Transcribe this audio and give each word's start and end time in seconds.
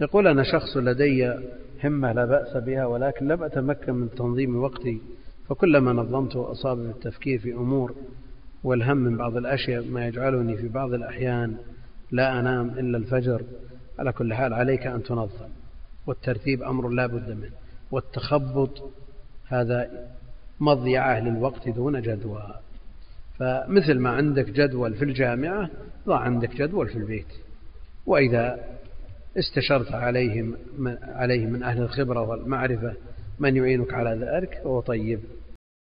يقول 0.00 0.26
أنا 0.26 0.42
شخص 0.42 0.76
لدي 0.76 1.34
همة 1.84 2.12
لا 2.12 2.24
بأس 2.24 2.56
بها 2.56 2.86
ولكن 2.86 3.28
لم 3.28 3.42
أتمكن 3.42 3.94
من 3.94 4.10
تنظيم 4.10 4.62
وقتي 4.62 5.00
فكلما 5.48 5.92
نظمت 5.92 6.36
أصاب 6.36 6.78
بالتفكير 6.78 7.38
في 7.38 7.52
أمور 7.52 7.94
والهم 8.64 8.96
من 8.96 9.16
بعض 9.16 9.36
الأشياء 9.36 9.84
ما 9.84 10.06
يجعلني 10.06 10.56
في 10.56 10.68
بعض 10.68 10.94
الأحيان 10.94 11.56
لا 12.10 12.40
أنام 12.40 12.68
إلا 12.68 12.98
الفجر 12.98 13.42
على 13.98 14.12
كل 14.12 14.34
حال 14.34 14.54
عليك 14.54 14.86
أن 14.86 15.02
تنظم. 15.02 15.48
والترتيب 16.06 16.62
أمر 16.62 16.88
لا 16.88 17.06
بد 17.06 17.30
منه. 17.30 17.50
والتخبط 17.90 18.90
هذا 19.46 20.08
مضيعة 20.60 21.20
للوقت 21.20 21.68
دون 21.68 22.02
جدوى. 22.02 22.54
فمثل 23.38 23.98
ما 23.98 24.10
عندك 24.10 24.50
جدول 24.50 24.94
في 24.94 25.04
الجامعة 25.04 25.70
ضع 26.06 26.18
عندك 26.18 26.56
جدول 26.56 26.88
في 26.88 26.98
البيت. 26.98 27.32
وإذا 28.06 28.69
استشرت 29.38 29.92
عليهم 29.92 30.56
عليه 31.02 31.46
من 31.46 31.62
أهل 31.62 31.82
الخبرة 31.82 32.20
والمعرفة 32.20 32.94
من 33.38 33.56
يعينك 33.56 33.94
على 33.94 34.10
ذلك 34.10 34.60
فهو 34.64 34.80
طيب. 34.80 35.20